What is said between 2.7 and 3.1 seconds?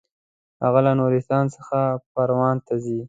ځي.